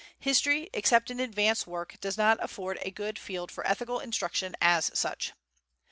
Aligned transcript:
History, 0.17 0.67
except 0.73 1.11
in 1.11 1.19
advance 1.19 1.67
work, 1.67 1.97
does 2.01 2.17
not 2.17 2.39
afford 2.43 2.79
a 2.81 2.89
good 2.89 3.19
field 3.19 3.51
for 3.51 3.63
ethical 3.67 3.99
instruction 3.99 4.55
as 4.59 4.89
such. 4.97 5.33